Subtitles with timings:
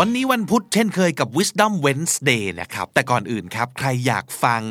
[0.00, 4.62] วันนี้วันพุธเช่นเคยกับ Wisdom Wednesday นะครับ แต่ก่อนอื่นครับ ใครอยากฟัง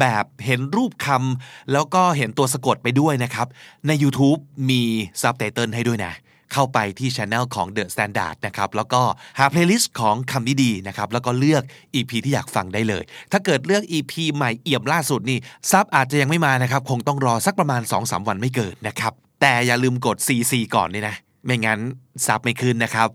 [0.00, 3.46] แบบเห็นรูปคำแล้วก็เห็นตัวสะกดไปด้วยนะครับ
[3.86, 4.40] ใน YouTube
[4.70, 4.82] มี
[5.20, 6.14] ซับไตเติลให้ด้วยนะ
[6.52, 9.02] เข้าไปที่ช anel ของ The Standard นะครับ แล้วก็
[9.38, 11.62] หา playlist ของคำนี้ดีนะครับ แล้วก็เลือก
[11.94, 13.02] EP ที่อยากฟังได้เลย
[13.32, 15.38] ถ้าเกิดเลือก EP ใหม่เอี่ยมล่าสุดนี่
[15.70, 21.16] ซับอาจจะยังไม่มานะครับ คงต้องรอสักประมาณ 2-3 วันไม่เกินนะครับ แต่อย่าลืมกด CC ก่อนนี่นะ
[21.46, 21.80] ไม่งั้น
[22.26, 23.08] ซับไม่ขึ้นนะครับ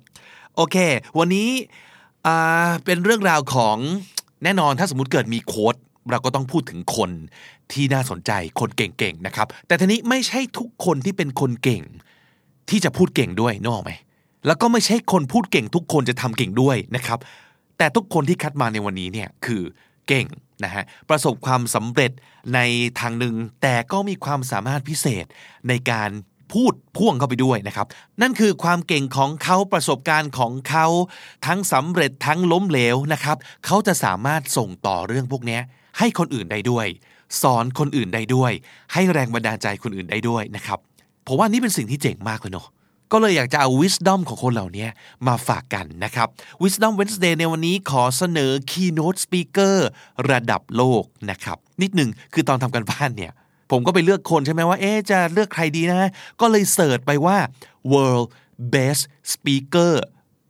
[0.61, 0.77] โอเค
[1.19, 1.49] วันนี้
[2.85, 3.77] เป็นเรื่องราวของ
[4.43, 5.75] แน่นอนถ้าสมมติเกิดมีโค้ด
[6.11, 7.11] เราก็ต้องพูดถึงคน
[7.71, 11.83] ที่น่าสนใจคนเก่งๆนะครับ แต่ทีนี้ไม่ใช่ทุกคนที่เป็นคนเก่ง
[12.69, 13.91] ที่จะพูดเก่งด้วยนอกไหม
[14.47, 17.19] แล้วก็ไม่ใช่คนพูดเก่งทุกคนจะทำเก่งด้วยนะครับ
[17.77, 19.61] แต่ทุกคนที่คัดมาในวันนี้เนี่ยคือ
[20.07, 20.27] เก่ง
[20.63, 22.11] นะฮะประสบความสำเร็จ
[22.53, 22.59] ใน
[22.99, 25.25] ทางหนึ่งแต่ก็มีความสามารถพิเศษ
[25.67, 26.09] ในการ
[26.53, 27.87] พูดพ่วงเข้าไปด้วยนะครับ
[28.21, 30.87] นั่นคือความเก่งของเขาประสบการณ์ของเขา
[31.45, 35.59] ทั้งสำเร็จทั้งล้มเหลวนะครับ เขาจะสามารถส่งต่อเรื่องพวกนี้
[35.97, 36.87] ให้คนอื่นได้ด้วย
[37.41, 38.51] สอนคนอื่นได้ด้วย
[38.93, 40.79] ให้แรงบันดาลใจคนอื่นได้ด้วยนะครับ
[41.27, 42.67] ผมว่านี่เป็นสิ่งที่เจ๋งมากเลยเนาะ
[43.11, 44.87] ก็เลยอยากจะเอา wisdom ของคนเหล่านี้
[45.27, 46.27] มาฝากกันนะครับ
[46.63, 49.75] wisdom Wednesday ในวันนี้ขอเสนอ keynote speaker
[50.31, 53.31] ระดับโลกนะครับ นิดหนึ่งคือตอนทำกันบ้านเนี่ย
[53.71, 57.37] ผมก็ไปเลือกคนใช่ไหมว่า เอ๊จะเลือกใครดีนะ ก็เลยเสิร์ชไปว่า
[57.93, 58.27] world
[58.73, 59.01] best
[59.33, 59.93] speaker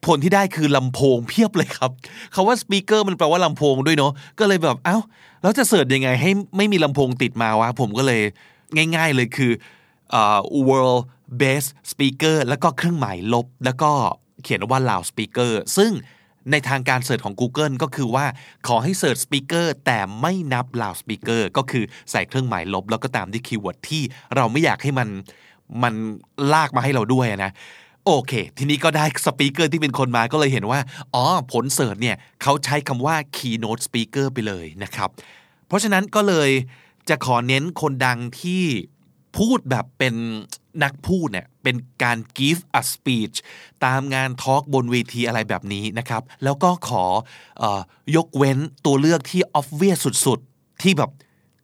[0.06, 1.92] ผลที่ได้คือลำโพงเพียบเลยครับ
[2.34, 4.98] คาว่า speaker มันแปลว่าลำโพงด้วยเนาะก็เลยแบบเอ้า
[5.42, 8.22] แล้วจะเสิร์ชยังไงให้ไม่มีลำโพงติดมาวะ ผมก็เลย
[8.95, 9.52] ง่าย ๆเลยคือ
[10.11, 10.39] เอ่อ
[10.70, 11.02] world
[11.42, 13.92] best speaker แล้วก็เครื่องหมายลบ แล้วก็
[14.44, 15.92] เขียนว่า loud speaker ซึ่ง
[16.52, 18.26] ในทางการเสิร์ชของ Google ก็คือว่า
[18.67, 24.04] ขอให้ search speaker แต่ไม่นับ loud speaker ก็คือใส่เครื่องหมายลบ แล้วก็ตามที่ keyword ที่
[24.36, 25.10] เราไม่อยากให้มัน
[25.83, 25.94] มัน
[26.54, 27.52] ลากมาให้เราด้วยนะ
[28.05, 30.80] โอเค ทีนี้ก็ได้ speaker ที่เป็นคนมาก็เลยเห็นว่า
[31.14, 35.10] อ๋อ ผล search เนี่ยเขาใช้คำว่า keynote speaker ไปเลยนะครับ
[35.67, 36.50] เพราะฉะนั้นก็เลย
[37.10, 38.64] จะขอเน้นคนดังที่
[39.38, 40.16] พูดแบบเป็น
[40.84, 43.36] นักพูดเนี่ยเป็นการ give a speech
[43.86, 47.04] ตามงาน talk บนเวทีอะไรแบบนี้นะครับ แล้วก็ขอ
[47.62, 47.80] ออ
[48.16, 51.12] ยกเว้นตัวเลือกที่ obvious สุดๆ ที่แบบ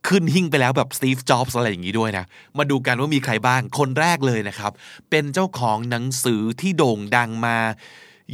[0.08, 2.26] ขึ้นหิ่งไปแล้วแบบ Steve Jobs อะไรอย่างนี้ด้วยนะ
[2.58, 4.72] มาดูกันว่ามีใครบ้าง คนแรกเลยนะครับ
[5.10, 7.58] เป็นเจ้าของหนังสือที่โด่งดังมา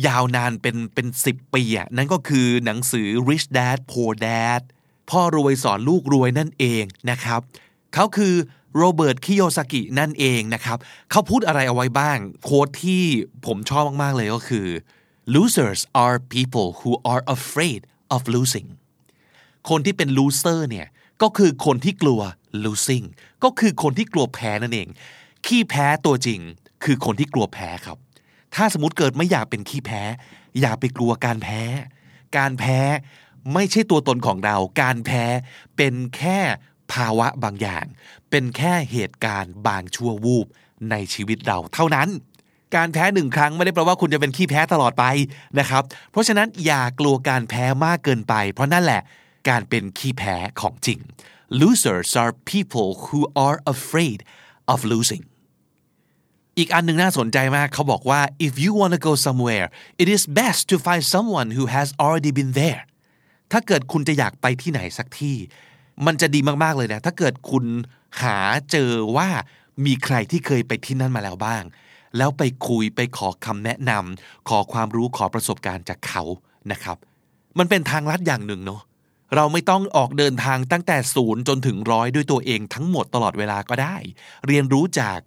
[0.08, 4.62] ยาวนานเป็นเป็นสิบปีอะนั่นก็คือหนังสือ Rich Dad Poor Dad
[5.10, 7.42] พ่อรวยสอนลูกรวยนั่นเองนะครับ
[7.94, 8.36] เขาคือ
[8.78, 10.78] Robert Kiyosaki นั่นเองนะครับ
[11.12, 13.04] เขาพูดอะไรเอาไว้บ้าง โค้ดที่
[13.46, 14.68] ผมชอบมาก ๆ เลยก็คือ
[15.36, 17.82] losers are people who are afraid
[18.16, 18.68] of losing
[19.70, 20.88] คนที่เป็น loser เนี่ย
[21.22, 22.22] ก็คือคนที่กลัว
[22.66, 23.06] losing
[23.44, 24.88] ก็คือคนที่กลัวแพ้นั่นเอง
[25.46, 26.40] ขี้แพ้ตัวจริง
[26.84, 27.98] คือคนที่กลัวแพ้ครับ
[28.56, 30.02] ถ้าสมมติเกิดไม่อยากเป็นขี้แพ้
[30.60, 31.62] อย่าไปกลัวการแพ้
[32.38, 32.80] การแพ้
[33.54, 35.24] ไม่ใช่ตัวตนของเรา การแพ้
[35.78, 36.40] เป็นแค่
[36.94, 37.86] ภาวะบางอย่าง
[38.30, 40.48] เป็นแค่เหตุการณ์บางชั่ววูบ
[40.92, 42.10] ในชีวิตเราเท่านั้น
[42.76, 45.06] การแพ้หนึ่งครั้งไม่ได้แปลว่าคุณจะเป็นขี้แพ้ตลอดไป
[45.60, 49.02] นะครับ เพราะฉะนั้นอย่ากลัวการแพ้มากเกินไป เพราะนั่นแหละ
[49.50, 51.00] การเป็นขี้แพ้ของจริง
[51.62, 54.20] losers are people who are afraid
[54.74, 55.24] of losing
[56.58, 59.68] อีกอันหนึ่งน่าสนใจมากเขาบอกว่า if you want to go somewhere
[60.02, 62.82] it is best to find someone who has already been there
[63.52, 65.38] ถ้าเกิดคุณจะอยากไปที่ไหนสักที่
[66.06, 67.66] มันจะดีมากๆเลยนะถ้าเกิดคุณ
[68.22, 68.38] หา
[68.72, 69.30] เจอว่า
[69.86, 71.64] มีใครที่เคยไปที่นั่นมาแล้วบ้าง
[72.18, 76.24] แล้วไปคุยไปขอคำแนะนำขอความรู้ขอประสบการณ์จากเขา
[76.72, 76.98] นะครับ
[77.60, 78.82] มันเป็นทางลัดอย่างหนึ่งเนาะ
[79.36, 83.96] เราไม่ต้องออกเดินทางตั้งแต่ศูนย์จนถึงร้อยด้วยตัวเองทั้งหมดตลอดเวลาก็ได้
[84.48, 85.20] เรียนรู้จาก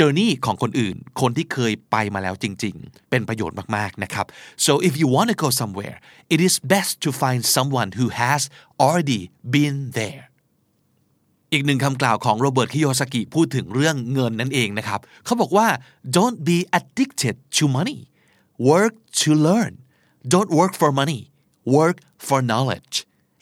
[0.00, 4.26] เจอร์นี่ของคนอื่น คนที่เคยไปมาแล้วจริง ๆ เป็นประโยชน์มากๆนะครับ
[4.66, 5.96] so if you want to go somewhere
[6.34, 8.40] it is best to find someone who has
[8.84, 9.22] already
[9.54, 10.24] been there
[11.52, 15.68] อีกหนึ่งคำกล่าวของโรเบิร์ตคิโยซากิพูดถึงเรื่องเงินนั่นเองนะครับ เขาบอกว่า
[16.16, 18.00] don't be addicted to money
[18.70, 19.72] work to learn
[20.34, 21.20] don't work for money
[21.76, 21.96] work
[22.26, 22.94] for knowledge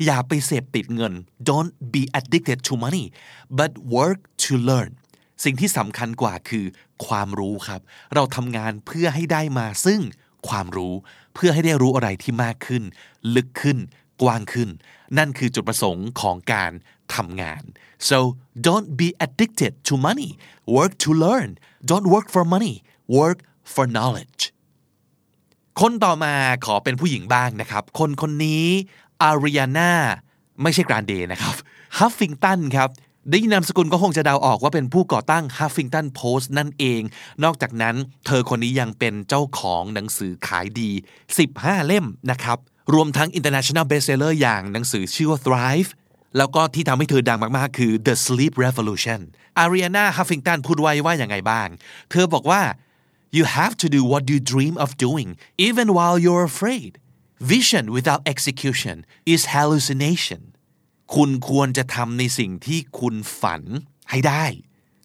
[0.05, 1.12] อย่าไปเสพติดเงิน
[1.50, 3.05] don't be addicted to money
[3.59, 4.91] but work to learn
[5.44, 6.65] สิ่งที่สำคัญกว่าคือ
[7.06, 7.81] ความรู้ครับ
[8.15, 10.00] เราทำงานเพื่อให้ได้มาซึ่ง
[10.49, 10.94] ความรู้
[11.35, 12.83] เพื่อให้ได้รู้อะไรที่มากขึ้น
[13.35, 13.79] ลึกขึ้น
[14.23, 14.69] กว้างขึ้น
[15.19, 16.73] นั่นคือจุดประสงค์ของการ
[17.15, 17.62] ทำงาน
[18.09, 18.19] so
[18.67, 20.31] don't be addicted to money
[20.77, 21.50] work to learn
[21.91, 22.75] don't work for money
[23.19, 23.38] work
[23.73, 24.43] for knowledge
[25.81, 26.35] คนต่อมา
[26.67, 28.67] ขอเป็นผู้หญิงบ้างนะครับ คนคนนี้
[29.23, 29.93] อาริยาน่า
[30.62, 31.55] ไม่ใช่กรานเดนะครับ
[31.99, 32.91] ฮัฟฟิงตันครับ
[33.31, 37.02] ได้ยินนามสกุลก็คงจะเดาออกว่าเป็นผู้ก่อตั้ง Huffington Post นั่นเอง
[37.44, 37.96] นอกจากนั้น
[38.26, 40.90] เธอคนนี้ยังเป็นเจ้าของหนังสือขายดี
[41.38, 42.58] 15 เล่มนะครับ
[42.94, 45.90] รวมทั้ง international bestseller อย่างหนังสือชื่อว่า Thrive
[46.37, 49.20] แล้วก็ที่ทำให้เธอดังมากๆ คือ The Sleep Revolution
[49.58, 51.69] อาริอานาฮัฟฟิงตันพูดไว้ว่าอย่างไงบ้าง
[52.11, 52.62] เธอบอกว่า
[53.37, 55.28] you have to do what you dream of doing
[55.69, 56.93] even while you're afraid
[57.55, 58.96] vision without execution
[59.34, 60.40] is hallucination
[61.14, 63.62] คุณควรจะทำในสิ่งที่คุณฝัน
[64.11, 64.44] ให้ได้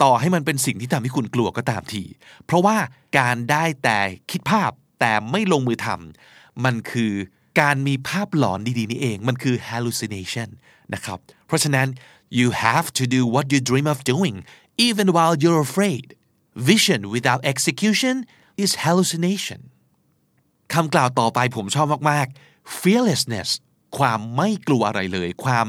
[0.04, 2.04] ต่อให้มันเป็นสิ่งที่ทำให้คุณกลัวก็ตามที
[2.46, 2.78] เพราะว่า
[3.20, 4.00] การได้แต่
[4.32, 7.14] คิดภาพแต่ไม่ลงมือทำมันคือ
[7.62, 10.50] การมีภาพหลอนดีๆนี่เองมันคือ hallucination
[10.94, 11.88] นะครับ เพราะฉะนั้น
[12.40, 14.36] you have to do what you dream of doing
[14.88, 16.08] even while you're afraid
[16.72, 18.16] vision without execution
[18.64, 19.62] is hallucination
[20.74, 23.50] คำกล่าวต่อไปผมชอบมากๆ fearlessness
[23.98, 25.68] ความไม่กลัวอะไรเลย ความ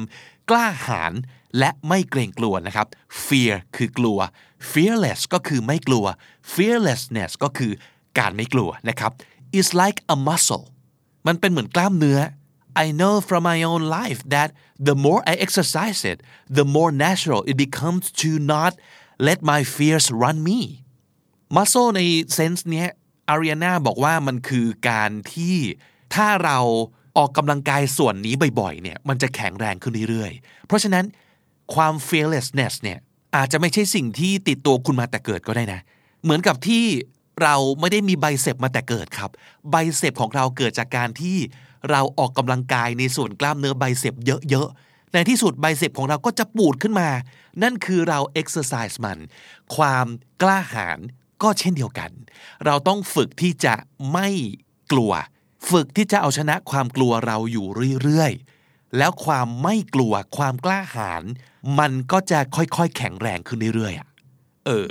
[0.51, 1.13] กล้าหาญ
[1.59, 2.87] และไม่เกรงกลัวนะครับ
[3.27, 4.19] fear คือกลัว
[4.73, 6.05] fearless ก็คือไม่กลัว
[6.55, 7.73] fearlessness ก็คือ
[8.19, 9.13] การไม่กลัวนะครับ
[9.59, 10.65] is like a muscle
[11.27, 12.21] มันเป็นเหมือนกล้ามเนื้อ
[12.85, 14.49] I know from my own life that
[14.89, 16.19] the more I exercise it
[16.59, 18.73] the more natural it becomes to not
[19.27, 20.61] let my fears run me
[21.57, 22.01] muscle ใน
[22.35, 22.89] เซนส์เนี้ย
[23.29, 25.57] อารีนาบอกว่ามันคือการที่
[26.15, 26.59] ถ้าเรา
[27.17, 31.05] ออกกำลังกายส่วนนี้บ่อยๆเนี่ยมันจะแข็งแรงขึ้นเรื่อยๆ เพราะฉะนั้น
[31.75, 32.99] ความ fearlessness เนี่ย
[33.37, 35.81] อาจจะไม่ใช่สิ่งที่ติดตัวคุณมาแต่เกิดก็ได้นะ
[36.23, 36.85] เหมือนกับที่
[37.43, 39.31] เราไม่ได้มีใบเสพมาแต่เกิดครับ
[39.71, 41.39] ใบเสพของเราเกิดจากการที่
[41.91, 44.15] เราออกกำลังกายในส่วนกล้ามเนื้อใบเสพ
[44.51, 47.09] เยอะๆในที่สุดใบเสพของเราก็จะปูดขึ้นมา
[47.63, 49.19] นั่นคือเรา exercise มัน
[49.77, 50.07] ความ
[50.43, 50.99] กล้าหาญ
[51.43, 52.11] ก็เช่นเดียวกัน
[52.67, 53.75] เราต้องฝึกที่จะ
[54.13, 54.29] ไม่
[54.93, 55.13] กลัว
[55.71, 57.67] ฝึกที่จะเอาชนะความกลัวเราอยู่
[58.03, 61.23] เรื่อยๆ แล้วความไม่กลัวความกล้าหาญ
[61.79, 64.89] มันก็จะค่อยๆ แข็งแรงขึ้นเรื่อยๆเออ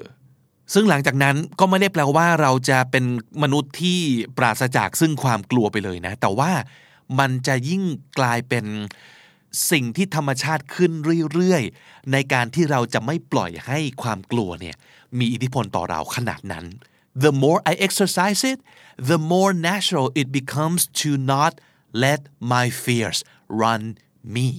[0.74, 3.06] ซึ่งหลังจากนั้นก็ไม่ได้แปลว่าเราจะเป็น
[3.44, 4.00] มนุษย์ที่
[4.38, 6.52] ปราศจากซึ่งความกลัวไปเลยนะ แต่ว่า
[7.20, 7.84] มันจะยิ่ง
[8.20, 8.66] กลายเป็น
[9.72, 10.92] สิ่งที่ธรรมชาติขึ้น
[11.34, 14.76] เรื่อยๆ ในการที่เราจะไม่ปล่อยให้ความกลัวเนี่ย
[15.20, 16.66] มีอิทธิพลต่อเราขนาดนั้น
[17.25, 18.60] the more I exercise it
[19.12, 21.54] the more natural it becomes to not
[22.04, 22.22] let
[22.54, 23.19] my fears
[23.62, 23.81] run
[24.36, 24.50] me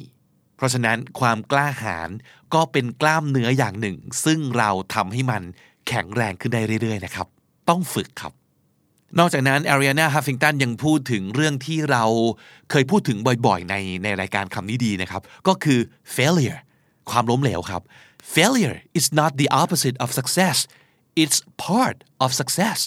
[0.56, 2.10] เพราะฉะนั้นความกล้าหาญ
[2.54, 5.43] ก็เป็นกล้ามเนื้ออย่างหนึ่ง ซึ่งเราทำให้มัน
[5.88, 7.26] แข็งแรงขึ้นได้เรื่อยๆนะครับ
[7.69, 8.32] ต้องฝึกครับ
[9.19, 12.04] นอกจากนั้น Arianna Huffington ยังพูดถึงเรื่องที่เรา
[12.70, 15.81] เคยพูดถึงบ่อยๆ ในในรายการคำนี้ดีนะครับ ก็คือ
[16.16, 16.60] failure
[17.10, 17.82] ความล้มเหลวครับ
[18.34, 20.56] failure is not the opposite of success
[21.23, 22.79] it's part of success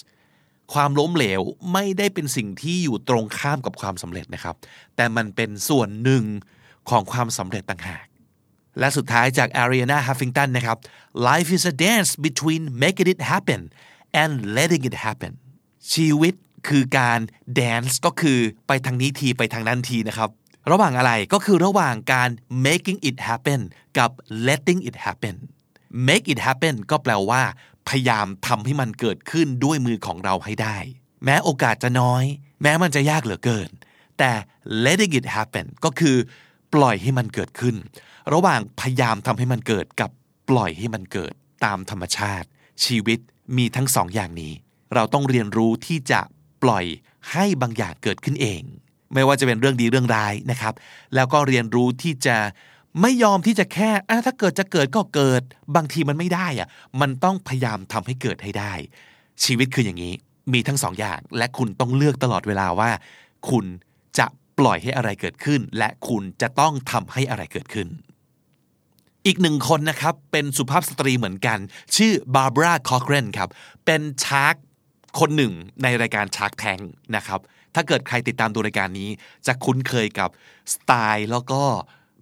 [0.72, 1.42] ความล้มเหลว
[1.72, 4.56] ไม่ได้เป็นสิ่งที่อยู่ตรงข้ามกับความสำเร็จนะครับ
[4.96, 6.24] แต่มันเป็นส่วนหนึ่ง
[6.90, 8.06] ของความสำเร็จต่างหาก
[8.78, 10.78] และสุดท้ายจาก Arianna Huffington นะครับ
[11.28, 13.60] life is a dance between making it happen
[14.22, 15.32] and letting it happen
[15.92, 16.34] ชีวิต
[16.68, 17.20] คือการ
[17.60, 20.30] dance ก็คือไปทางนี้ทีไปทางนั้นทีนะครับ
[20.70, 22.30] ระหว่างอะไรก็คือระหว่างการ
[22.66, 23.60] making it happen
[23.98, 24.10] กับ
[24.46, 25.34] letting it happen
[26.08, 27.42] make it happen ก็แปลว่า
[27.88, 30.76] พยายามทำให้มันเกิดขึ้นด้วยมือของเราให้ได้
[31.24, 32.24] แม้โอกาสจะน้อย
[32.62, 33.70] แม้มันจะยากเหลือเกิน
[34.18, 34.32] แต่
[34.84, 36.16] letting it happen ก็คือ
[36.74, 37.76] ปล่อยให้มันเกิดขึ้น
[38.32, 40.10] ระหว่างพยายามทำให้มันเกิดกับ
[40.50, 41.32] ปล่อยให้มันเกิด
[41.64, 42.48] ตามธรรมชาติ
[42.84, 43.18] ชีวิต
[43.56, 44.52] มีทั้งสองอย่างนี้
[44.94, 46.20] เราต้องเรียนรู้ที่จะ
[46.62, 46.84] ปล่อย
[47.32, 48.62] ให้บางอย่างเกิดขึ้นเอง
[49.14, 50.74] ไม่ว่าจะเป็นเรื่องดีเรื่องร้ายนะครับ
[51.14, 52.36] แล้วก็เรียนรู้ที่จะ
[53.00, 53.90] ไม่ยอมที่จะแค่
[54.26, 55.42] ถ้าเกิดจะเกิดก็เกิด
[55.76, 56.68] บางทีมันไม่ได้อะ
[57.00, 58.72] มันต้องพยายามทำให้เกิดให้ได้
[59.44, 60.14] ชีวิตคืออย่างนี้
[60.52, 62.90] มีทั้งสองอย่าง และคุณต้องเลือกตลอดเวลาว่า
[63.50, 63.64] คุณ
[64.18, 64.26] จะ
[64.58, 67.88] ปล่อยให้อะไรเกิดขึ้น และคุณจะต้องทำให้อะไรเกิดขึ้น
[69.26, 71.58] อีกหนึ่งคนนะครับ เป็นสุภาพสตรีเหมือนกัน
[71.96, 73.50] ชื่อ Barbara Corcoran ครับ
[73.86, 74.54] เป็น shark
[75.18, 76.78] คนหนึ่งในรายการ Shark Tank
[77.16, 77.40] นะครับ
[77.74, 79.08] ถ้าเกิดใครติดตามดูรายการนี้
[79.46, 80.30] จะคุ้นเคยกับ
[80.72, 81.62] สไตล์แล้วก็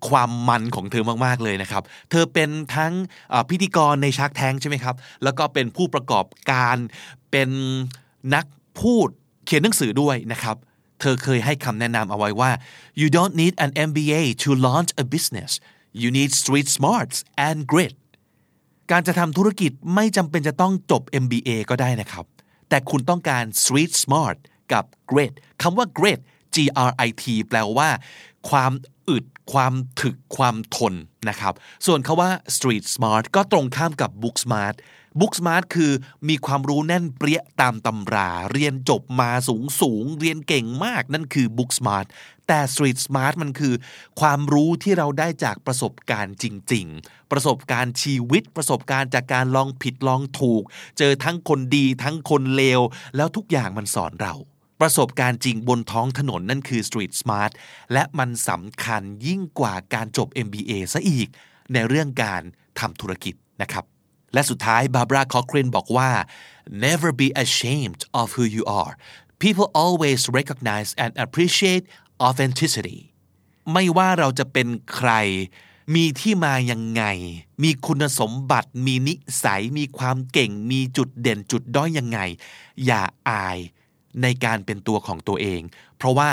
[0.09, 2.93] ความมันของเธอมากๆเลยนะครับ เธอเป็นทั้ง
[3.51, 4.95] พิธีกรใน Shark Tank ใช่ไหมครับ
[5.25, 6.77] แล้วก็เป็นผู้ประกอบการ
[7.31, 7.51] เป็น
[8.35, 8.47] นัก
[8.81, 9.09] พูด
[9.45, 10.57] เขียนหนังสือด้วยนะครับ
[11.01, 12.51] เธอเคยให้คำแนะนำเอาไว้ว่า
[13.01, 15.51] you don't need an MBA to launch a business
[16.03, 17.17] you need street smarts
[17.49, 17.95] and grit
[18.91, 22.25] การจะทำธุรกิจไม่จำเป็นจะต้องจบ MBA ก็ได้นะครับ
[22.69, 24.37] แต่คุณต้องการ street smart
[24.73, 25.33] กับ grit
[25.63, 26.21] คำว่า grit
[26.55, 26.57] G
[26.89, 27.89] R I T แปลว่า
[28.51, 28.73] ความ
[29.09, 30.95] อึด ความถึกความทน
[31.29, 31.55] นะครับ
[31.87, 34.75] ส่วนคาว่า street smart ก็ตรงข้ามกับ book smart
[35.21, 35.93] book smart คือ
[36.29, 42.07] มีความรู้แน่นเปรี้ยตามตำรา เรียนจบมาสูงสูง เรียนเก่งมากนั่นคือ book smart
[42.47, 43.75] แต่ street smart มันคือ
[44.21, 50.63] ความรู้ที่เราได้จากประสบการณ์จริง ๆ ประสบการณ์ชีวิต ประสบการณ์จากการลองผิดลองถูก
[50.99, 52.81] เจอทั้งคนดีทั้งคนเลว
[53.17, 54.35] แล้วทุกอย่างมันสอนเรา
[54.81, 57.53] ประสบการณ์จริงบนท้องถนนนั่นคือ street smart
[57.93, 61.29] และมันสำคัญยิ่งกว่าการจบ MBA ซะอีก
[61.73, 62.43] ในเรื่องการ
[62.81, 63.85] ทำธุรกิจนะครับ
[64.35, 66.11] และสุดท้ายบาบราคอครินบอกว่า
[66.87, 68.93] never be ashamed of who you are
[69.43, 71.85] people always recognize and appreciate
[72.27, 72.99] authenticity
[73.73, 75.13] ไม่ว่าเราจะเป็นใคร
[75.95, 77.05] มีที่มายังไง
[77.63, 79.15] มีคุณสมบัติ มีนิ
[79.45, 82.19] สัย มีความเก่ง มีจุดเด่นจุดด้อยยังไง
[82.87, 83.59] อย่าอาย
[84.23, 85.63] ในการเป็นตัวของตัวเอง
[85.97, 86.31] เพราะว่า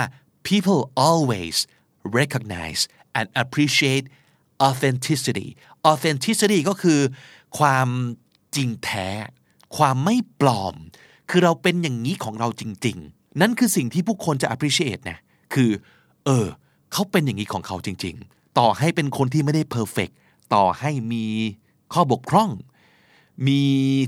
[0.48, 1.56] people always
[2.18, 2.80] recognize
[3.18, 4.04] and appreciate
[4.68, 5.48] authenticity
[5.90, 7.00] authenticity ก็คือ
[7.58, 7.88] ความ
[8.56, 9.08] จริงแท้
[9.76, 10.74] ความไม่ปลอม
[11.30, 15.18] คือเราเป็นอย่างนี้ของเราจริง ๆ นั่นคือสิ่งที่ผู้คนจะ appreciate นะ
[15.54, 15.70] คือ
[16.24, 16.46] เออ
[16.92, 20.12] เขาเป็นอย่างนี้ของเขาจริง ๆ ต่อให้เป็นคนที่ไม่ได้ perfect
[20.54, 21.26] ต่อให้มี
[21.92, 22.50] ข้อบกพร่อง
[23.46, 23.62] มี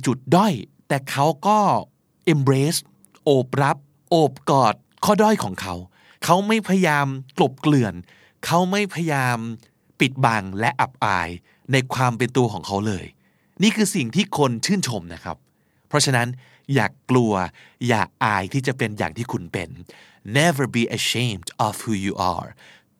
[0.07, 0.55] จุดด้อย
[0.89, 1.59] แต่เขาก็
[2.33, 2.81] embrace
[3.25, 3.77] โอบรับ
[4.11, 5.75] โอบกอดข้อด้อยของเขา
[6.25, 7.07] เขาไม่พยายาม
[7.39, 7.95] กลบเกลื่อน
[8.45, 9.39] เขาไม่พยายาม
[10.01, 11.29] ปิดบังและอับอาย
[11.73, 13.07] ในความเป็นตัวของเขาเลย
[13.63, 15.37] นี่คือสิ่งที่คนชื่นชมนะครับ
[15.89, 16.29] เพราะฉะนั้น
[16.75, 17.33] อย่ากกลัว
[17.87, 19.69] อย่าอายที่จะเป็นอย่างที่คุณเป็น
[20.39, 22.49] never be ashamed of who you are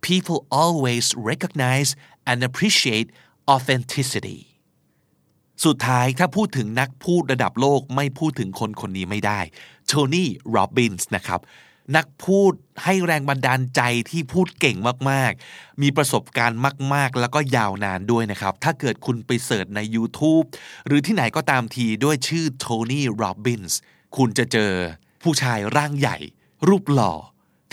[0.07, 1.91] people always recognize
[2.31, 3.09] and appreciate
[3.55, 4.41] authenticity
[5.65, 9.41] สุดท้ายถ้าพูดถึงนักพูดระดับโลกไม่พูดถึงคนคนนี้ไม่ได้
[10.15, 11.41] นี่โรบินส์นะครับ
[11.97, 12.53] นักพูด
[12.85, 14.77] ให้แรงบันดาลใจที่พูดเก่ง
[15.11, 16.61] มากๆ มีประสบการณ์
[16.95, 20.47] มาก ๆ แล้วก็ยาวนานด้วยนะครับ ถ้าเกิดคุณไป search ใน YouTube
[20.87, 23.79] หรือที่ไหนก็ตามทีด้วยชื่อ Tony Robbins
[24.17, 24.73] คุณจะเจอ
[25.23, 26.17] ผู้ชายร่างใหญ่
[26.69, 27.13] รูปหล่อ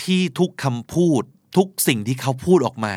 [0.04, 1.24] ที่ทุกคำพูด
[1.58, 2.96] ทุกสิ่งที่เขาพูดออกมา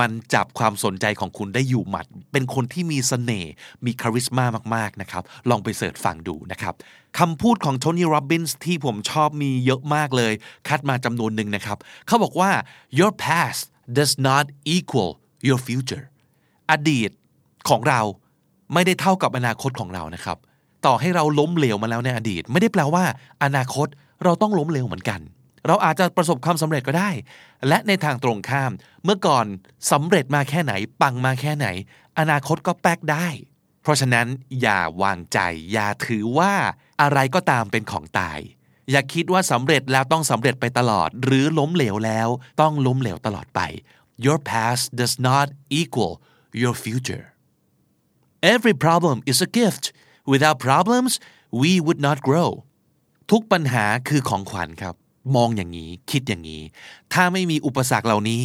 [0.00, 3.52] มันจับความสนใจของคุณได้อยู่หมัด เป็นคนที่มีเสน่ห์
[3.84, 6.74] มี charisma มาก ๆ นะครับ ลองไป search ฟังดูนะครับ
[7.18, 10.32] คำพูดของโทนี่โรบินส์ที่ผมชอบมีเยอะมากเลย
[10.68, 12.50] คัดมาจำนวนหนึ่งนะครับ เขาบอกว่า
[12.98, 13.62] your past
[13.96, 14.44] does not
[14.76, 15.12] equal
[15.48, 16.04] your future
[16.70, 17.10] อดีต
[17.68, 18.00] ของเรา
[18.74, 20.38] ไม่ได้เท่ากับอนาคตของเรานะครับ
[20.86, 23.04] ต่อให้เราล้มเหลวมาแล้วในอดีต ไม่ได้แปลว่า
[23.44, 23.88] อนาคต
[24.24, 25.20] เราต้องล้มเหลวเหมือนกัน
[25.66, 27.10] เราอาจจะประสบความสำเร็จก็ได้
[27.68, 28.72] และในทางตรงข้าม
[29.04, 29.46] เมื่อก่อน
[29.92, 31.66] สำเร็จมาแค่ไหน ปังมาแค่ไหน
[32.18, 33.28] อนาคตก็แป๊กได้
[33.82, 34.26] เพราะฉะนั้น
[34.60, 35.38] อย่าวางใจ
[35.72, 36.52] อย่าถือว่า
[37.00, 38.38] อะไรก็ตามเป็นของตาย
[38.90, 42.28] อย่าคิดว่าสำเร็จแล้วต้องสำเร็จไปตลอด หรือล้มเหลวแล้ว
[42.60, 43.60] ต้องล้มเหลวตลอดไป
[44.24, 45.46] Your past does not
[45.80, 46.14] equal
[46.62, 47.24] your future
[48.54, 49.84] Every problem is a gift
[50.32, 51.12] without problems
[51.60, 52.50] we would not grow
[53.30, 54.94] ทุกปัญหาคือของขวัญครับ
[55.36, 56.62] มองอย่างนี้คิดอย่างนี้
[57.12, 58.42] ถ้าไม่มีอุปสรรคเหล่านี้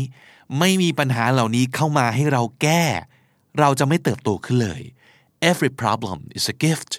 [0.59, 2.83] ไม่มีปัญหาเหล่านี้เข้ามาให้เราแก้
[3.59, 4.81] เราจะไม่เติบโตขึ้นเลย
[5.51, 6.91] Every problem is a gift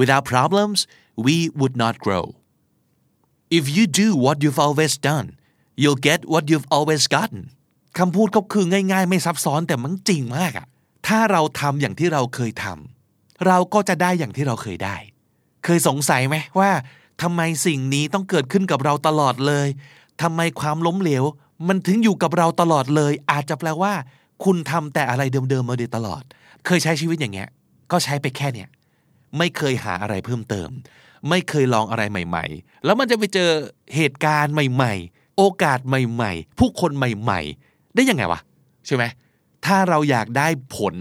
[0.00, 0.78] without problems
[1.26, 2.24] we would not grow
[3.58, 5.28] If you do what you've always done
[5.80, 7.42] you'll get what you've always gotten
[7.98, 10.66] คำพูดก็คือง่ายๆ ไม่ซับซ้อนแต่มันจริงมากอะ
[11.06, 14.96] ถ้าเราทำอย่างที่เราเคยทำเราก็จะได้อย่างที่เราเคยได้
[15.64, 16.70] เคยสงสัยไหมว่า
[17.22, 19.68] ทำไมสิ่งนี้ต้องเกิดขึ้นกับเราตลอดเลย
[20.22, 21.24] ทำไมความล้มเหลว
[21.68, 23.92] มันถึงอยู่กับเราตลอดเลย อาจจะแปลว่า
[24.44, 26.22] คุณทำแต่อะไรเดิมๆมาโดยตลอด
[26.66, 27.48] เคยใช้ชีวิตอย่างเงี้ย
[27.92, 28.68] ก็ใช้ไปแค่เนี้ย
[29.38, 30.68] ไม่เคยหาอะไรเพิ่มเติม
[31.28, 33.50] ไม่เคยลองอะไรใหม่ ๆ แล้วมันจะไปเจอ
[33.96, 38.40] เหตุการณ์ใหม่ ๆ โอกาสใหม่ ๆ ผู้คนใหม่ ๆ ได้ยังไงวะ
[38.86, 39.04] ใช่ไหม
[39.64, 40.94] ถ้าเราอยากได้ผล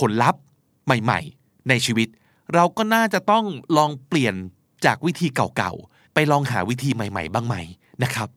[0.00, 0.40] ผลลัพธ์
[0.84, 2.08] ใหม่ ๆ ในชีวิต
[2.54, 3.44] เราก็น่าจะต้อง
[3.76, 4.34] ลองเปลี่ยน
[4.84, 7.56] จากวิธีเก่าๆ ไปลองหาวิธีใหม่ ๆ บ้างไหม
[8.02, 8.28] นะครับ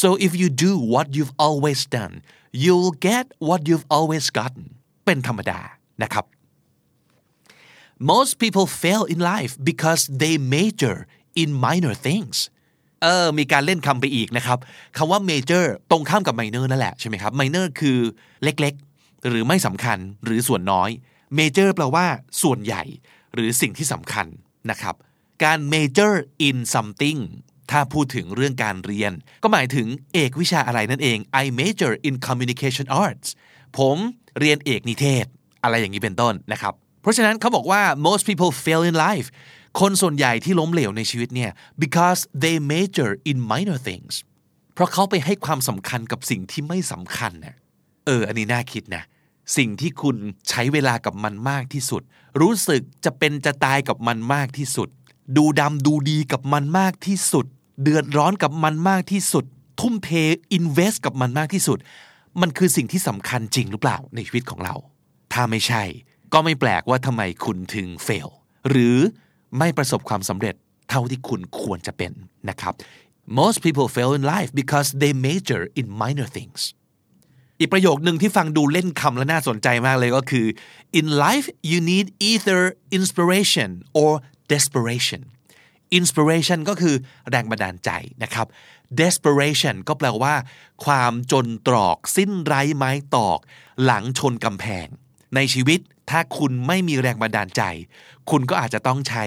[0.00, 2.14] so if you do what you've always done
[2.62, 4.66] you'll get what you've always gotten
[5.04, 5.60] เป็นธรรมดา
[6.02, 6.24] นะครับ
[8.10, 10.96] most people fail in life because they major
[11.42, 12.36] in minor things
[13.02, 14.58] เออมีการเล่นคำไปอีกนะครับ
[14.96, 17.98] คำว่า major ตรงข้ามกับ minor นั่นแหละใช่ไหมครับ minor คือ
[18.44, 20.90] เล็กๆ หรือไม่สำคัญหรือส่วนน้อย
[21.38, 22.06] major แปลว่า
[22.42, 22.82] ส่วนใหญ่
[23.34, 24.26] หรือสิ่งที่สำคัญ
[24.70, 24.94] นะครับ
[25.44, 26.12] การ major
[26.48, 27.20] in something
[27.70, 33.28] ถ้าพูดถึงเรื่องการเรียน ก็หมายถึงเอกวิชาอะไรนั่นเอง I major in communication arts
[33.78, 33.96] ผม
[34.38, 35.26] เรียนเอกนิเทศ
[35.62, 39.28] อะไรอย่างนี้เป็นต้นนะครับ เพราะฉะนั้นเขาบอกว่า most people fail in life
[39.80, 41.50] คนส่วนใหญ่ที่ล้มเหลวในชีวิตเนี่ย
[41.82, 44.14] because they major in minor things
[44.74, 47.56] เพราะเขาไปให้ความสำคัญกับสิ่งที่ไม่สำคัญน่ะ
[48.06, 49.04] เออ อันนี้น่าคิดนะ
[49.56, 50.16] สิ่งที่คุณ
[50.48, 52.02] ใช้เวลากับมันมากที่สุด
[52.40, 54.88] รู้สึกจะเป็นจะตายกับมันมากที่สุด
[55.36, 57.46] ดูดำดูดีกับมันมากที่สุด
[57.82, 59.44] เดือดร้อนกับมันมากที่สุด
[59.80, 60.10] ทุ่มเท
[60.52, 61.78] อินเวสกับมันมากที่สุด
[62.40, 64.74] มันคือสิ่งที่สำคัญจริงหรือเปล่าในชีวิตของเรา
[65.32, 65.82] ถ้าไม่ใช่
[66.32, 68.28] ก็ไม่แปลกว่าทำไมคุณถึงเฟล
[68.68, 68.96] หรือ
[69.58, 70.54] ไม่ประสบความสำเร็จ
[70.90, 72.12] เท่าที่คุณควรจะเป็น
[72.48, 72.74] นะครับ
[73.40, 76.60] most people fail in life because they major in minor things
[77.58, 80.46] อีกประโยคหนึ่งที่ฟังดูเล่นคำและน่าสนใจมากเลยก็คือ
[81.00, 82.60] in life you need either
[82.98, 83.70] inspiration
[84.00, 84.10] or
[84.52, 85.22] desperation
[85.98, 86.94] inspiration ก็คือ
[87.30, 87.90] แรงบันดาลใจ
[88.22, 88.46] นะครับ
[89.00, 90.34] desperation ก็แปลว่า
[90.84, 93.38] ความจนตรอก สิ้นไร้ไม้ตอก
[93.84, 94.88] หลังชนกำแพง
[95.34, 97.62] ในชีวิตถ้าคุณไม่มีแรงบันดาลใจ
[98.30, 99.24] คุณก็อาจจะต้องใช้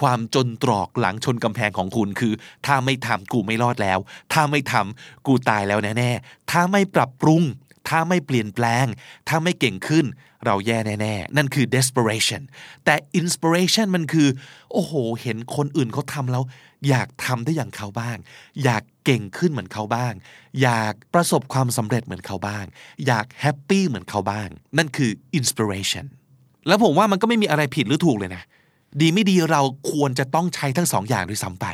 [0.00, 2.34] ความจนตรอกหลังชนกำแพงของคุณคือ
[2.66, 3.98] ถ้าไม่ทำกูไม่รอดแล้ว
[4.32, 7.42] ถ้าไม่ทำกูตายแล้วแน่ๆถ้าไม่ปรับปรุง
[7.88, 8.86] ถ้าไม่เปลี่ยนแปลง
[9.28, 10.04] ถ้าไม่เก่งขึ้น
[10.44, 12.42] เราแย่แน่ๆ นั่นคือ desperation
[12.84, 14.28] แต่ inspiration มันคือ
[14.72, 16.44] โอ้โห เห็นคนอื่นเขาทำแล้ว
[16.88, 18.16] อยากทำได้อย่างเขาบ้าง
[18.64, 20.12] อยากเก่งขึ้นเหมือนเขาบ้าง
[20.62, 22.64] อยากประสบความสำเร็จเหมือนเขาบ้าง
[23.06, 26.06] อยากแฮปปี้เหมือนเขาบ้าง นั่นคือ inspiration
[26.68, 28.42] แล้วผมว่ามันก็ไม่มีอะไรผิดหรือถูกเลยนะ
[29.00, 29.62] ดีไม่ดีเรา
[29.92, 31.66] ควรจะต้องใช้ทั้งสองอย่างด้วยซ้ำไป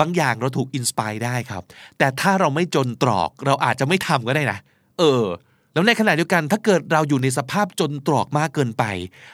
[0.00, 1.62] บางอย่างเราถูก inspire ได้ครับ
[1.98, 4.58] แต่ถ้าเราไม่จนตรอกเราอาจจะไม่ทำก็ได้นะ
[4.98, 5.24] เออ
[5.72, 8.84] แล้วในขณะเดียวกันถ้าเกิดเราอยู่ในสภาพจนตรอกมากเกินไป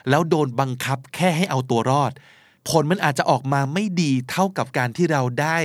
[0.09, 2.13] แล้วโดนบังคับแค่ให้เอาตัวรอด
[2.69, 5.59] ผลมันอาจจะออกมาไม่ดีเท่ากับการที่เราได้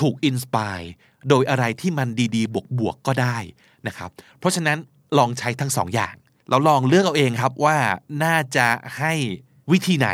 [0.00, 0.80] ถูก inspire
[1.28, 3.38] โดยอะไรที่มันดีๆ บวกๆก็ได้
[3.86, 4.78] นะครับ เพราะฉะนั้น
[5.18, 6.14] ลองใช้ทั้งสองอย่าง
[6.50, 7.78] เราลองเลือกเอาเองครับว่า
[8.24, 8.66] น่าจะ
[8.98, 9.12] ให้
[9.72, 10.08] วิธีไหน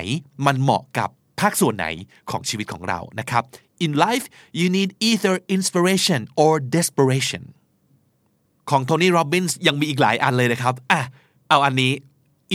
[0.47, 1.09] มันเหมาะกับ
[1.41, 1.87] ภาคส่วนไหน
[2.31, 3.43] ของชีวิตของเรานะครับ
[3.85, 4.27] In life
[4.59, 7.43] you need either inspiration or desperation
[8.71, 11.03] ของโทนี่โรบินส์ยังมีอีกหลายอันเลยนะครับอะ
[11.49, 11.93] เอาอันนี้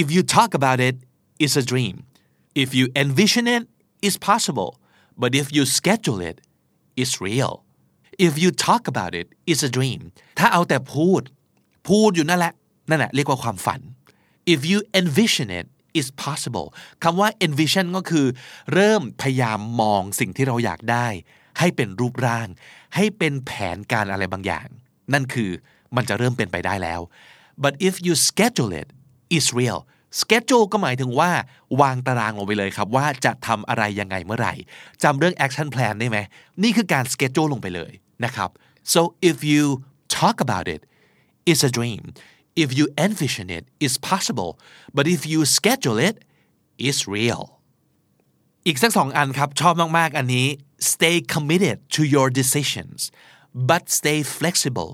[0.02, 0.96] if you talk about it
[1.44, 1.96] it's a dream
[2.64, 3.64] if you envision it
[4.06, 4.72] it's possible
[5.22, 6.38] but if you schedule it
[7.02, 7.54] it's real
[8.28, 10.02] if you talk about it it's a dream
[10.40, 11.22] ถ้าเอาแต่พูด
[11.90, 12.54] พูดอยู่นั่นแหละ
[12.90, 13.80] นั่นแหละเรียกว่าความฝัน
[14.54, 15.68] if you envision it
[16.00, 16.68] is possible
[17.04, 18.26] คำว่า envision ก็คือ
[18.74, 21.08] เริ่มพยายามมองสิ่งที่เราอยากได้
[21.60, 22.48] ให้เป็นรูปร่าง
[22.96, 24.68] ให้เป็นแผนการอะไรบางอย่าง
[25.14, 25.52] นั่นคือ
[25.96, 27.02] มันจะเริ่มเป็นไปได้แล้ว
[27.64, 28.88] but if you schedule it
[29.38, 29.80] is real
[30.22, 31.32] schedule ก็หมายถึงว่า
[31.82, 34.54] วางตารางลงไปเลยครับ ว่าจะทำอะไรยังไงเมื่อไหร่
[35.04, 36.18] จำเรื่อง action plan ได้ไหม
[36.64, 37.92] นี่คือการ schedule ลงไปเลย
[38.26, 38.50] นะครับ
[38.94, 39.64] so if you
[40.20, 40.82] talk about it
[41.50, 42.04] it's a dream
[42.64, 44.52] if you envision it it's possible
[44.96, 46.16] but if you schedule it
[46.86, 47.44] it's real
[48.66, 50.48] อีกสักสองอันครับ ชอบมาก ๆ อันนี้
[50.94, 53.00] stay committed to your decisions
[53.70, 54.92] but stay flexible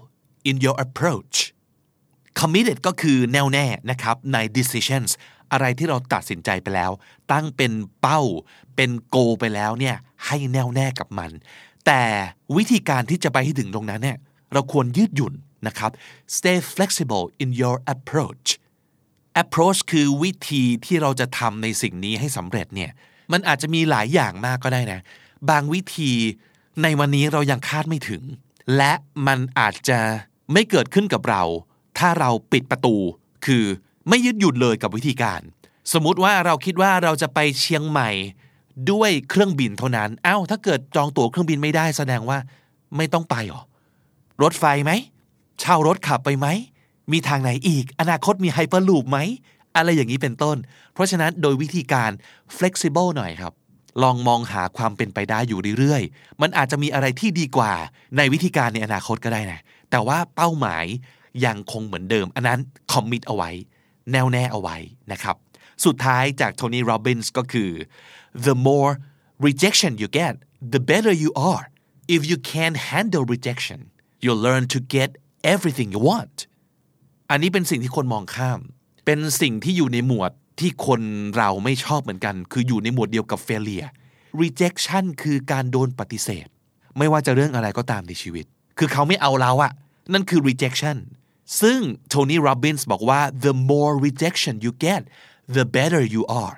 [0.50, 1.38] in your approach
[2.40, 5.10] committed ก็คือแน่วแน่นะครับใน decisions
[5.52, 6.92] อะไรที่เราตัดสินใจไปแล้ว
[7.32, 8.22] ตั้งเป็นเป้า
[8.76, 11.32] เป็นโกไปแล้วเนี่ยให้แน่วแน่กับมัน
[11.86, 12.02] แต่
[12.58, 14.18] วิธีการที่จะไปให้ถึงตรงนั้นเนี่ย
[14.54, 15.34] เราควรยืดหยุ่น
[15.68, 15.92] นะครับ
[16.38, 18.48] stay flexible in your approach
[19.44, 22.92] approach คือวิธีที่เราจะทำในสิ่งนี้ให้สำเร็จเนี่ย
[23.32, 25.00] มันอาจจะมีหลายอย่างมากก็ได้นะ
[25.50, 26.12] บางวิธี
[26.84, 28.24] ในวันนี้เรายังคาดไม่ถึง
[28.78, 28.94] และ
[29.28, 30.00] มันอาจจะ
[30.54, 31.44] ไม่เกิดขึ้นกับเรา
[31.98, 32.96] ถ้าเราปิดประตู
[33.46, 33.64] คือ
[34.10, 35.42] ไม่ยึดหยุดเลยกับวิธีการ
[35.94, 38.10] สมมุติว่าเราคิดว่าเราจะไปเชียงใหม่
[38.92, 42.38] ด้วยเครื่องบินเท่านั้นเอ้าถ้าเกิดจองตั๋วเครื่องบินไม่ได้แสดงว่า
[42.98, 43.62] ไม่ต้องไปหรอ
[44.44, 44.92] รถไฟไหม
[45.62, 46.48] เช่ารถขับไปไหม
[47.12, 49.20] มีทางไหนอีก อนาคตมีไฮเปอร์ลูปไหม
[49.76, 50.58] อะไรอย่างนี้เป็นต้น
[50.94, 52.12] เพราะฉะนั้นโดยวิธีการ
[52.58, 53.54] flexible หน่อยครับ
[54.04, 57.74] ลองมองหาความเป็นไปได้อยู่เรื่อยๆ มันอาจจะมีอะไรที่ดีกว่า
[58.18, 59.60] ในวิธีการในอนาคตก็ได้นะ
[59.92, 60.86] แต่ว่าเป้าหมาย
[61.46, 62.60] ยังคงเหมือนเดิม อันนั้น
[62.94, 63.52] คอมมิตเอาไว้
[64.12, 64.78] แน่วแน่เอาไว้
[65.12, 65.36] นะครับ
[65.86, 67.72] สุดท้ายจากโทนี่โรบินส์ก็คือ
[68.46, 68.92] the more
[69.48, 70.34] rejection you get
[70.74, 71.66] the better you are
[72.16, 73.80] if you can handle rejection
[74.24, 75.10] you'll learn to get
[75.54, 76.38] everything you want
[77.30, 78.60] อันนี้เป็นสิ่งที่คนมองข้าม
[79.06, 81.02] เป็นสิ่งที่อยู่ในหมวด ที่คน
[81.38, 83.90] เราไม่ชอบเหมือนกัน คืออยู่ในหมวดเดียวกับ failure
[84.42, 86.48] rejection คือการโดนปฏิเสธ
[86.98, 88.46] ไม่ว่าจะเรื่องอะไรก็ตามในชีวิต
[88.78, 89.72] คือเขาไม่เอาเราอะ
[90.14, 90.98] นั่นคือ rejection
[91.62, 95.02] ซึ่งโทนี่โรบินส์บอกว่า the more rejection you get
[95.56, 96.56] the better you are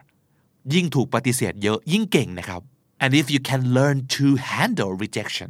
[0.73, 2.61] ยิ่งถูกปฏิเสธเยอะยิ่งเก่งนะครับ
[3.03, 5.49] and if you can learn to handle rejection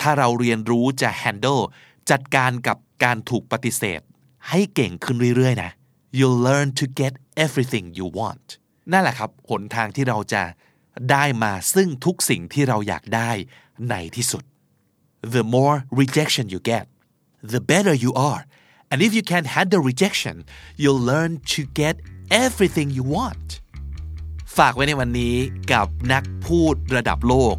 [0.00, 1.62] ถ้าเราเรียนรู้จะ handle
[2.10, 4.00] จัดการกับการถูกปฏิเสธ
[4.50, 5.70] ให้เก่งขึ้นเรื่อยๆนะ
[6.18, 7.12] you'll learn to get
[7.44, 8.46] everything you want
[8.92, 10.42] นั่นแหละครับหนทางที่เราจะ
[11.10, 13.30] ได้มาซึ่งทุกสิ่งที่เราอยากได้
[13.90, 14.42] ในที่สุด
[15.34, 16.84] the more rejection you get
[17.54, 18.42] the better you are
[18.90, 20.36] and if you can handle rejection
[20.80, 21.94] you'll learn to get
[22.44, 23.48] everything you want
[24.58, 25.36] ฝากไว้ในวันนี้
[25.72, 27.56] กับนักพูดระดับโลก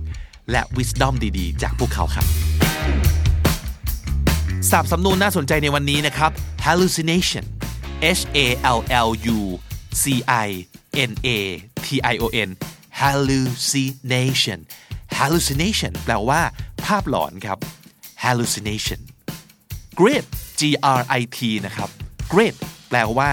[0.51, 2.25] และ wisdom ดีๆ จากพวกเขาครับ
[4.71, 6.31] สับสำนวนน่าสนใจในวันนี้นะครับ
[6.65, 7.45] hallucination
[8.19, 8.39] H A
[8.77, 9.39] L L U
[10.01, 10.03] C
[10.45, 10.47] I
[11.09, 11.29] N A
[11.85, 12.49] T I O N
[13.01, 14.59] hallucination
[15.19, 16.41] hallucination แปลว่า
[16.85, 17.57] ภาพหลอนครับ
[18.23, 18.99] hallucination
[19.99, 20.25] grit
[20.59, 20.61] G
[20.99, 21.89] R I T นะครับ
[22.31, 22.55] grit
[22.89, 23.31] แปลว่า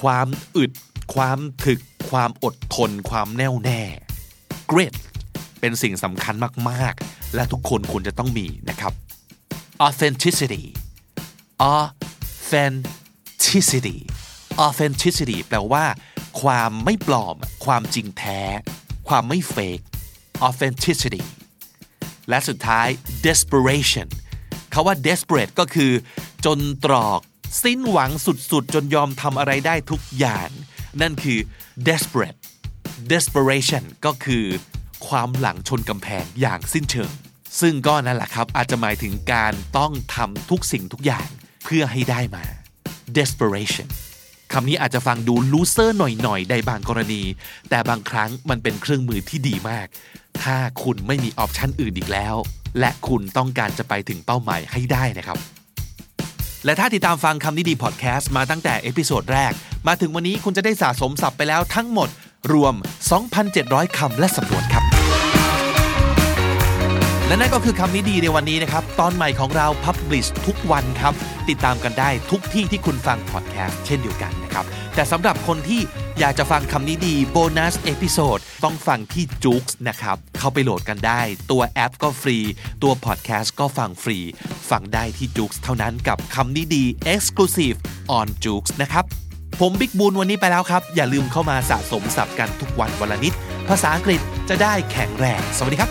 [0.00, 0.72] ความอึด
[1.14, 3.82] ความถึก ความอดทน ความแน่วแน่
[4.70, 4.94] grit
[5.60, 6.34] เป็นสิ่งสำคัญ
[6.70, 8.92] มาก ๆ และทุกคนควรจะต้องมีนะครับ
[9.86, 10.64] authenticity
[11.74, 12.99] authenticity
[14.66, 15.84] authenticity แปลว่า
[16.42, 18.40] ความไม่ปลอม ความจริงแท้
[19.08, 19.80] ความไม่เฟก
[20.48, 21.24] authenticity
[22.28, 22.88] และสุดท้าย
[23.26, 24.08] desperation
[24.72, 25.92] คาว่า desperate ก็คือ
[26.44, 27.20] จนตรอก
[27.64, 30.48] สิ้นหวังสุดๆ จนยอมทำอะไรได้ทุกอย่าง
[31.00, 31.38] นั่นคือ
[31.88, 32.38] desperate
[33.12, 34.44] desperation ก็คือ
[35.08, 37.12] ความหลังชนกำแพงอย่างสิ้นเชิง
[37.60, 41.28] ซึ่งก็นั่นแหละครับ อาจจะหมายถึงการต้องทำทุกสิ่งทุกอย่าง
[41.64, 42.44] เพื่อให้ได้มา
[43.18, 43.88] desperation
[44.52, 47.22] คำนี้อาจจะฟังดู loser หน่อยๆในบางกรณี
[47.70, 49.86] แต่บางครั้งมันเป็นเครื่องมือที่ดีมาก
[50.42, 52.36] ถ้าคุณไม่มี option อื่นอีกแล้ว
[52.80, 55.38] และคุณต้องการจะไปถึงเป้าหมายให้ได้นะครับ
[56.64, 59.52] และถ้าติดตามฟังคำนี้ดีพอดแคสต์มาตั้งแต่ episode แรก
[59.88, 62.08] มาถึงวันนี้คุณจะได้สะสมศัพท์ไปแล้วทั้งหมด
[62.52, 62.74] รวม
[63.36, 64.79] 2,700 คำและสำนวนครับ
[67.30, 71.14] และนั่นก็คือคำนี้ดีในวันนี้นะครับ ตอนใหม่ของเรา Publish ทุกวันครับ
[71.48, 74.64] ติดตามกันได้ทุกที่ที่คุณฟังพอดแคสต์เช่นเดียวกันนะครับ
[74.94, 75.80] แต่สำหรับคนที่
[76.18, 82.38] อยากจะฟังคำนี้ดี bonus episode ต้องฟังที่ JOOX นะครับ เข้าไปโหลดกันได้ ตัวแอปก็ฟรี
[82.82, 84.18] ตัวพอดแคสต์ก็ฟังฟรี
[84.70, 87.78] ฟังได้ที่ JOOX เท่านั้นกับคำนี้ดี Exclusive
[88.18, 89.04] on j o o x นะครับ
[89.60, 93.32] ผมบิ๊กบูลวันนี้ไปแล้วครับ อย่าลืมเข้ามาสะสมศัพท์กันทุกวันวันละนิด
[93.68, 95.90] ภาษาอังกฤษจะได้แข็งแรง สวัสดีครับ